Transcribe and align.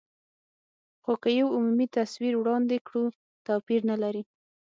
خو 1.03 1.13
که 1.21 1.29
یو 1.39 1.47
عمومي 1.55 1.87
تصویر 1.97 2.33
وړاندې 2.37 2.77
کړو، 2.87 3.03
توپیر 3.47 3.81
نه 3.91 3.95
لري. 4.03 4.23